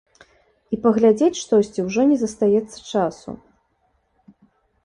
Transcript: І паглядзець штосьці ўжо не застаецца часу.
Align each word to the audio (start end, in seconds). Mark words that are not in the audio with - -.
І 0.75 0.77
паглядзець 0.85 1.41
штосьці 1.43 1.85
ўжо 1.89 2.01
не 2.13 2.17
застаецца 2.23 2.77
часу. 2.87 3.37